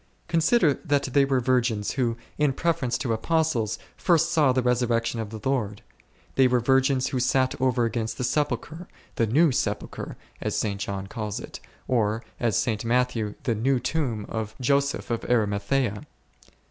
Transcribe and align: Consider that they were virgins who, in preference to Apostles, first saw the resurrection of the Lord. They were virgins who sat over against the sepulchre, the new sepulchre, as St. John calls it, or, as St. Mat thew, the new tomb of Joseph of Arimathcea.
Consider 0.27 0.73
that 0.83 1.03
they 1.13 1.25
were 1.25 1.39
virgins 1.39 1.91
who, 1.91 2.17
in 2.39 2.53
preference 2.53 2.97
to 2.97 3.13
Apostles, 3.13 3.77
first 3.95 4.31
saw 4.31 4.51
the 4.51 4.63
resurrection 4.63 5.19
of 5.19 5.29
the 5.29 5.39
Lord. 5.47 5.83
They 6.33 6.47
were 6.47 6.59
virgins 6.59 7.09
who 7.09 7.19
sat 7.19 7.53
over 7.61 7.85
against 7.85 8.17
the 8.17 8.23
sepulchre, 8.23 8.87
the 9.17 9.27
new 9.27 9.51
sepulchre, 9.51 10.17
as 10.41 10.55
St. 10.57 10.81
John 10.81 11.05
calls 11.05 11.39
it, 11.39 11.59
or, 11.87 12.23
as 12.39 12.57
St. 12.57 12.83
Mat 12.83 13.11
thew, 13.11 13.35
the 13.43 13.53
new 13.53 13.79
tomb 13.79 14.25
of 14.27 14.55
Joseph 14.59 15.11
of 15.11 15.23
Arimathcea. 15.25 16.07